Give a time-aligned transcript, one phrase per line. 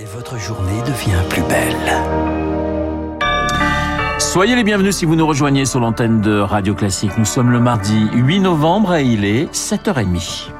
[0.00, 1.76] Et votre journée devient plus belle.
[4.18, 7.10] Soyez les bienvenus si vous nous rejoignez sur l'antenne de Radio Classique.
[7.18, 10.52] Nous sommes le mardi 8 novembre et il est 7h30.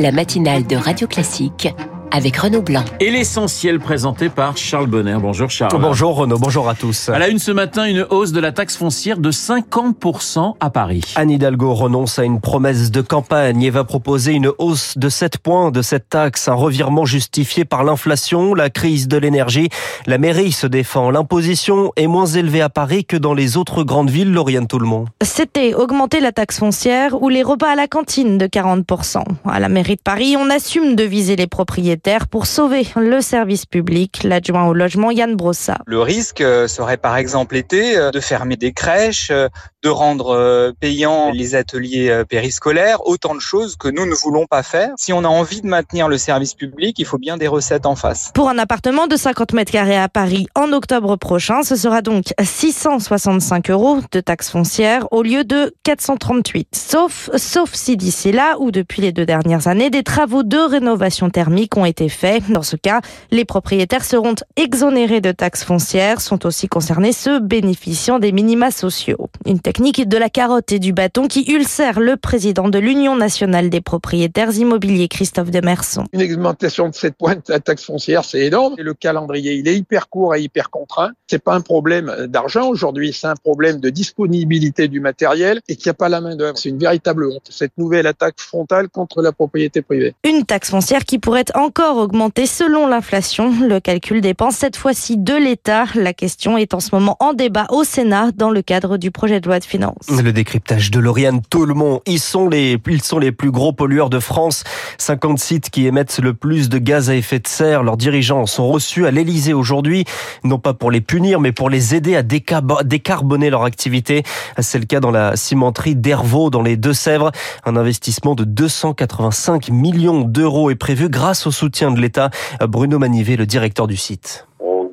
[0.00, 1.68] La matinale de Radio Classique
[2.10, 2.84] avec Renaud Blanc.
[3.00, 5.16] Et l'essentiel présenté par Charles Bonner.
[5.20, 5.80] Bonjour Charles.
[5.80, 7.08] Bonjour Renaud, bonjour à tous.
[7.08, 11.02] À la une ce matin, une hausse de la taxe foncière de 50% à Paris.
[11.16, 15.38] Anne Hidalgo renonce à une promesse de campagne et va proposer une hausse de 7
[15.38, 19.68] points de cette taxe, un revirement justifié par l'inflation, la crise de l'énergie.
[20.06, 21.10] La mairie se défend.
[21.10, 25.08] L'imposition est moins élevée à Paris que dans les autres grandes villes, Lauriane Tout-le-Monde.
[25.22, 29.24] C'était augmenter la taxe foncière ou les repas à la cantine de 40%.
[29.44, 31.95] À la mairie de Paris, on assume de viser les propriétaires
[32.30, 34.22] pour sauver le service public.
[34.22, 35.78] L'adjoint au logement Yann Brossa.
[35.86, 39.48] Le risque euh, serait par exemple été euh, de fermer des crèches, euh,
[39.82, 44.90] de rendre payants les ateliers périscolaires, autant de choses que nous ne voulons pas faire.
[44.96, 47.94] Si on a envie de maintenir le service public, il faut bien des recettes en
[47.94, 48.32] face.
[48.34, 52.34] Pour un appartement de 50 mètres carrés à Paris en octobre prochain, ce sera donc
[52.42, 56.68] 665 euros de taxe foncière au lieu de 438.
[56.74, 61.30] Sauf, sauf si d'ici là, ou depuis les deux dernières années, des travaux de rénovation
[61.30, 62.50] thermique ont été faits.
[62.50, 68.18] Dans ce cas, les propriétaires seront exonérés de taxes foncières, sont aussi concernés ceux bénéficiant
[68.18, 69.30] des minima sociaux.
[69.46, 73.70] Une technique de la carotte et du bâton qui ulcère le président de l'Union nationale
[73.70, 76.04] des propriétaires immobiliers, Christophe Demerson.
[76.12, 78.74] Une augmentation de 7 points de la taxe foncière, c'est énorme.
[78.78, 81.10] Et le calendrier, il est hyper court et hyper contraint.
[81.28, 85.88] C'est pas un problème d'argent aujourd'hui, c'est un problème de disponibilité du matériel et qu'il
[85.88, 86.58] n'y a pas la main d'œuvre.
[86.58, 87.46] C'est une véritable honte.
[87.50, 90.14] Cette nouvelle attaque frontale contre la propriété privée.
[90.24, 93.52] Une taxe foncière qui pourrait encore encore augmenté selon l'inflation.
[93.60, 95.84] Le calcul dépend cette fois-ci de l'État.
[95.94, 99.42] La question est en ce moment en débat au Sénat dans le cadre du projet
[99.42, 100.08] de loi de finances.
[100.08, 102.00] Le décryptage de Lauriane Tout-le-Monde.
[102.06, 104.64] Ils sont les, ils sont les plus gros pollueurs de France.
[104.96, 107.82] 50 sites qui émettent le plus de gaz à effet de serre.
[107.82, 110.06] Leurs dirigeants sont reçus à l'Elysée aujourd'hui,
[110.44, 114.22] non pas pour les punir, mais pour les aider à décarboner leur activité.
[114.60, 117.32] C'est le cas dans la cimenterie d'Hervaux, dans les Deux-Sèvres.
[117.66, 122.30] Un investissement de 285 millions d'euros est prévu grâce au soutien soutien de l'État.
[122.68, 124.46] Bruno Manivet, le directeur du site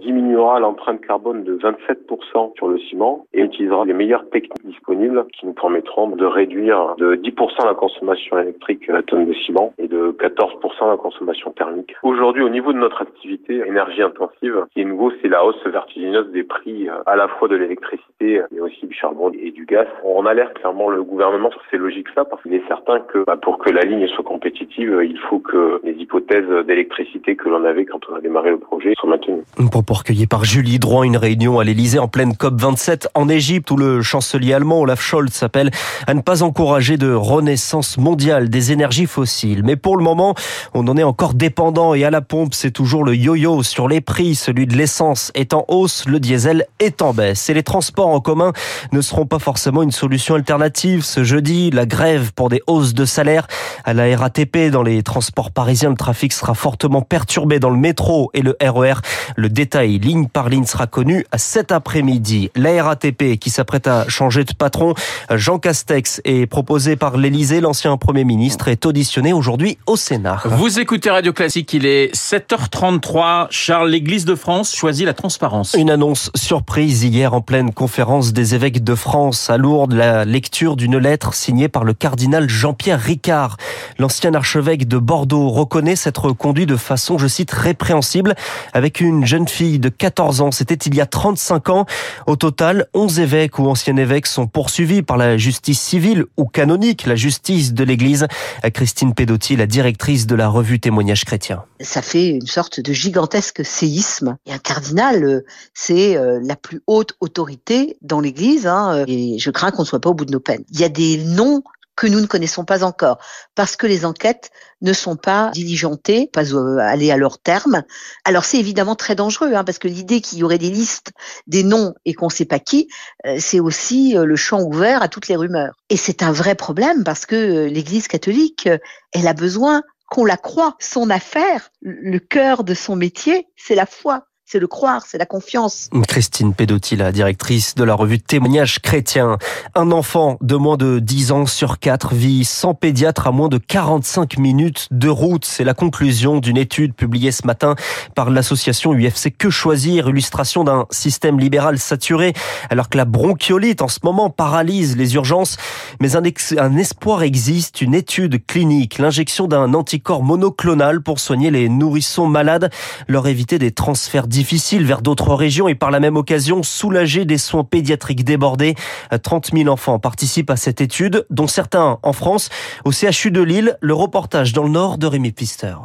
[0.03, 5.45] diminuera l'empreinte carbone de 27% sur le ciment et utilisera les meilleures techniques disponibles qui
[5.45, 9.87] nous permettront de réduire de 10% la consommation électrique à la tonne de ciment et
[9.87, 11.95] de 14% la consommation thermique.
[12.03, 15.65] Aujourd'hui, au niveau de notre activité énergie intensive, ce qui est nouveau, c'est la hausse
[15.65, 19.75] vertigineuse des prix euh, à la fois de l'électricité mais aussi du charbon et du
[19.75, 19.87] gaz.
[20.03, 23.57] On alerte clairement le gouvernement sur ces logiques-là parce qu'il est certain que bah, pour
[23.57, 27.99] que la ligne soit compétitive, il faut que les hypothèses d'électricité que l'on avait quand
[28.11, 29.43] on a démarré le projet soient maintenues.
[29.71, 33.69] Pour recueilli par Julie Droit, une réunion à l'Elysée en pleine COP 27 en Égypte
[33.71, 35.69] où le chancelier allemand Olaf Scholz s'appelle
[36.07, 39.63] à ne pas encourager de renaissance mondiale des énergies fossiles.
[39.63, 40.35] Mais pour le moment,
[40.73, 44.01] on en est encore dépendant et à la pompe, c'est toujours le yo-yo sur les
[44.01, 44.35] prix.
[44.35, 47.49] Celui de l'essence est en hausse, le diesel est en baisse.
[47.49, 48.51] Et les transports en commun
[48.91, 49.52] ne seront pas forcément
[49.83, 51.03] une solution alternative.
[51.03, 53.47] Ce jeudi, la grève pour des hausses de salaire
[53.85, 55.89] à la RATP dans les transports parisiens.
[55.89, 58.93] Le trafic sera fortement perturbé dans le métro et le RER.
[58.93, 62.51] E le détail ligne par ligne sera connu cet après-midi.
[62.55, 64.93] La RATP qui s'apprête à changer de patron,
[65.31, 67.61] Jean Castex est proposé par l'Elysée.
[67.61, 70.41] L'ancien Premier ministre est auditionné aujourd'hui au Sénat.
[70.45, 73.47] Vous écoutez Radio Classique, il est 7h33.
[73.49, 75.75] Charles, l'Église de France choisit la transparence.
[75.77, 80.75] Une annonce surprise hier en pleine conférence des évêques de France à Lourdes, la lecture
[80.75, 83.57] d'une lettre signée par le cardinal Jean-Pierre Ricard.
[83.99, 88.35] L'ancien archevêque de Bordeaux reconnaît s'être conduit de façon, je cite, répréhensible
[88.73, 90.51] avec une jeune fille de 14 ans.
[90.51, 91.85] C'était il y a 35 ans.
[92.27, 97.05] Au total, 11 évêques ou anciens évêques sont poursuivis par la justice civile ou canonique,
[97.05, 98.27] la justice de l'Église.
[98.73, 101.63] Christine Pedotti, la directrice de la revue Témoignages chrétiens.
[101.79, 104.37] Ça fait une sorte de gigantesque séisme.
[104.45, 108.67] Et un cardinal, euh, c'est euh, la plus haute autorité dans l'Église.
[108.67, 110.63] Hein, et je crains qu'on ne soit pas au bout de nos peines.
[110.71, 111.63] Il y a des noms
[111.95, 113.19] que nous ne connaissons pas encore,
[113.55, 114.51] parce que les enquêtes
[114.81, 117.83] ne sont pas diligentées, pas euh, allées à leur terme.
[118.25, 121.11] Alors c'est évidemment très dangereux, hein, parce que l'idée qu'il y aurait des listes,
[121.47, 122.87] des noms et qu'on ne sait pas qui,
[123.25, 125.75] euh, c'est aussi euh, le champ ouvert à toutes les rumeurs.
[125.89, 128.67] Et c'est un vrai problème parce que l'Église catholique,
[129.11, 130.75] elle a besoin qu'on la croie.
[130.79, 135.25] Son affaire, le cœur de son métier, c'est la foi c'est le croire, c'est la
[135.25, 135.89] confiance.
[136.07, 139.39] Christine Pedotti, la directrice de la revue Témoignages chrétiens.
[139.73, 143.57] Un enfant de moins de 10 ans sur 4 vit sans pédiatre à moins de
[143.57, 145.43] 45 minutes de route.
[145.43, 147.73] C'est la conclusion d'une étude publiée ce matin
[148.13, 152.33] par l'association UFC Que Choisir, illustration d'un système libéral saturé,
[152.69, 155.57] alors que la bronchiolite en ce moment paralyse les urgences.
[155.99, 156.21] Mais un,
[156.59, 162.69] un espoir existe, une étude clinique, l'injection d'un anticorps monoclonal pour soigner les nourrissons malades,
[163.07, 167.37] leur éviter des transferts difficiles vers d'autres régions et par la même occasion soulager des
[167.37, 168.75] soins pédiatriques débordés.
[169.21, 172.49] 30 000 enfants participent à cette étude, dont certains en France.
[172.83, 175.75] Au CHU de Lille, le reportage dans le nord de Rémi Pister.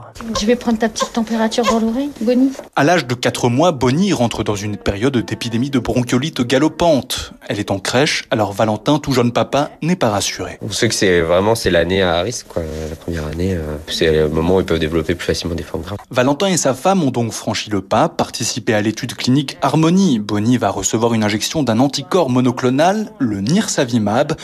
[0.41, 2.51] Je vais prendre ta petite température dans l'oreille, Bonnie.
[2.75, 7.33] À l'âge de 4 mois, Bonnie rentre dans une période d'épidémie de bronchiolite galopante.
[7.49, 10.59] Elle est en crèche, alors Valentin, tout jeune papa, n'est pas rassuré.
[10.63, 12.65] On sait que c'est vraiment c'est l'année à risque, quoi.
[12.91, 15.85] La première année, euh, c'est le moment où ils peuvent développer plus facilement des formes
[15.85, 15.99] graves.
[16.11, 18.09] Valentin et sa femme ont donc franchi le pas,
[18.39, 20.21] participé à l'étude clinique Harmonie.
[20.21, 24.37] Bonnie va recevoir une injection d'un anticorps monoclonal, le Nirsavimab.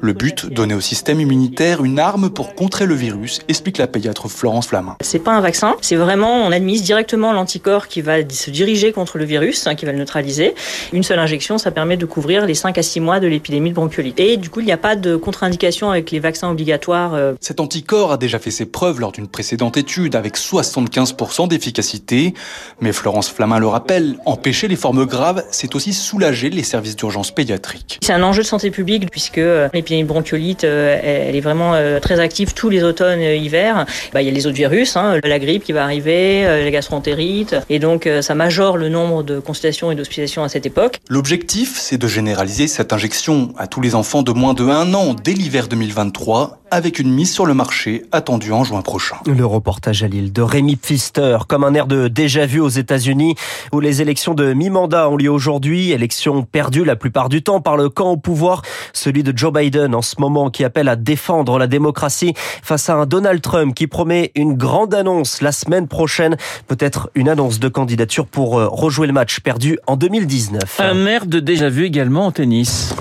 [0.00, 4.28] Le but, donner au système immunitaire une arme pour contrer le virus, explique la pédiatre
[4.28, 4.96] Florence Flamin.
[5.00, 9.18] C'est pas un vaccin, c'est vraiment, on administre directement l'anticorps qui va se diriger contre
[9.18, 10.54] le virus, hein, qui va le neutraliser.
[10.92, 13.74] Une seule injection, ça permet de couvrir les 5 à 6 mois de l'épidémie de
[13.74, 14.20] bronchiolite.
[14.20, 17.14] Et du coup, il n'y a pas de contre-indication avec les vaccins obligatoires.
[17.14, 17.34] euh.
[17.40, 22.34] Cet anticorps a déjà fait ses preuves lors d'une précédente étude avec 75% d'efficacité.
[22.80, 27.32] Mais Florence Flamin le rappelle, empêcher les formes graves, c'est aussi soulager les services d'urgence
[27.32, 27.98] pédiatrique.
[28.00, 32.00] C'est un enjeu de santé publique puisque euh, l'épidémie bronchiolite, euh, elle est vraiment euh,
[32.00, 33.86] très active tous les automnes et hivers.
[34.12, 36.70] Bah, il y a les autres virus, hein, la grippe qui va arriver, euh, la
[36.70, 40.98] gastroentérite, et donc euh, ça majore le nombre de consultations et d'hospitalisations à cette époque.
[41.08, 45.14] L'objectif, c'est de généraliser cette injection à tous les enfants de moins de 1 an
[45.14, 49.16] dès l'hiver 2023, avec une mise sur le marché attendue en juin prochain.
[49.26, 53.34] Le reportage à Lille de Rémi Pfister, comme un air de déjà-vu aux États-Unis,
[53.72, 55.92] où les élections de mi-mandat ont lieu aujourd'hui.
[55.92, 58.62] Élections perdues la plupart du temps par le camp au pouvoir,
[58.92, 62.94] celui de Joe Biden en ce moment, qui appelle à défendre la démocratie face à
[62.94, 66.36] un Donald Trump qui promet une grande annonce la semaine prochaine,
[66.66, 70.80] peut-être une annonce de candidature pour euh, rejouer le match perdu en 2019.
[70.80, 72.94] Un maire de déjà-vu également en tennis.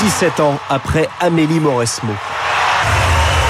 [0.00, 2.12] 17 ans après Amélie Mauresmo.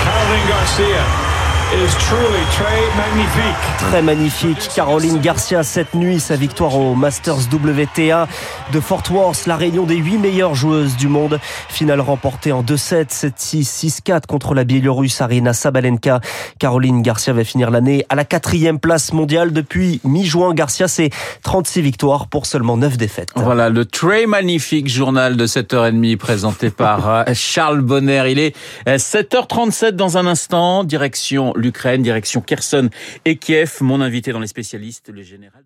[0.05, 1.28] Caroline Garcia
[1.69, 3.79] très magnifique.
[3.79, 4.71] Très magnifique.
[4.75, 8.27] Caroline Garcia cette nuit, sa victoire au Masters WTA
[8.73, 11.39] de Fort Worth, la réunion des huit meilleures joueuses du monde.
[11.69, 16.21] Finale remportée en 2-7, 7-6, 6-4 contre la Biélorusse Arina Sabalenka.
[16.59, 20.55] Caroline Garcia va finir l'année à la quatrième place mondiale depuis mi-juin.
[20.55, 21.11] Garcia, c'est
[21.43, 23.29] 36 victoires pour seulement 9 défaites.
[23.37, 28.25] Voilà le très magnifique journal de 7h30 présenté par euh, Charles Bonner.
[28.31, 28.57] Il est
[28.89, 32.89] euh, 7h37 dans un instant, direction l'Ukraine, direction Kherson
[33.25, 33.79] et Kiev.
[33.81, 35.65] Mon invité dans les spécialistes, le général.